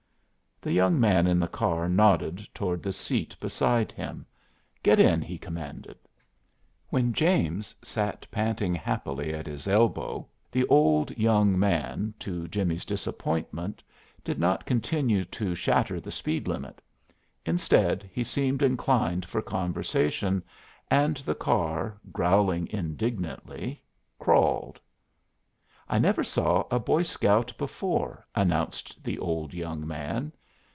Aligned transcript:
The 0.63 0.71
young 0.71 0.99
man 0.99 1.25
in 1.25 1.39
the 1.39 1.47
car 1.47 1.89
nodded 1.89 2.47
toward 2.53 2.83
the 2.83 2.93
seat 2.93 3.35
beside 3.39 3.91
him. 3.91 4.27
"Get 4.83 4.99
in," 4.99 5.19
he 5.23 5.39
commanded. 5.39 5.97
When 6.89 7.13
James 7.13 7.73
sat 7.81 8.27
panting 8.29 8.75
happily 8.75 9.33
at 9.33 9.47
his 9.47 9.67
elbow 9.67 10.27
the 10.51 10.67
old 10.67 11.17
young 11.17 11.57
man, 11.57 12.13
to 12.19 12.47
Jimmie's 12.47 12.85
disappointment, 12.85 13.81
did 14.23 14.37
not 14.37 14.67
continue 14.67 15.25
to 15.25 15.55
shatter 15.55 15.99
the 15.99 16.11
speed 16.11 16.47
limit. 16.47 16.79
Instead, 17.43 18.07
he 18.13 18.23
seemed 18.23 18.61
inclined 18.61 19.25
for 19.25 19.41
conversation, 19.41 20.43
and 20.91 21.17
the 21.17 21.33
car, 21.33 21.97
growling 22.11 22.67
indignantly, 22.67 23.81
crawled. 24.19 24.79
"I 25.89 25.97
never 25.97 26.23
saw 26.23 26.67
a 26.69 26.77
Boy 26.77 27.01
Scout 27.01 27.51
before," 27.57 28.27
announced 28.35 29.03
the 29.03 29.17
old 29.17 29.55
young 29.55 29.87
man. 29.87 30.31